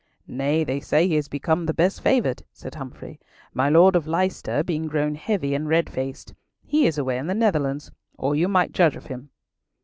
"Nay; 0.25 0.63
they 0.63 0.79
say 0.79 1.07
he 1.07 1.15
is 1.15 1.27
become 1.27 1.67
the 1.67 1.75
best 1.75 2.01
favoured," 2.01 2.41
said 2.51 2.73
Humfrey; 2.73 3.19
"my 3.53 3.69
Lord 3.69 3.95
of 3.95 4.07
Leicester 4.07 4.63
being 4.63 4.87
grown 4.87 5.13
heavy 5.13 5.53
and 5.53 5.69
red 5.69 5.91
faced. 5.91 6.33
He 6.65 6.87
is 6.87 6.97
away 6.97 7.19
in 7.19 7.27
the 7.27 7.35
Netherlands, 7.35 7.91
or 8.17 8.35
you 8.35 8.47
might 8.47 8.71
judge 8.71 8.95
of 8.95 9.05
him." 9.05 9.29